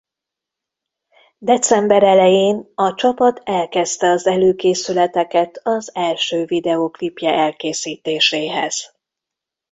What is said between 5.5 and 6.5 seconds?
az első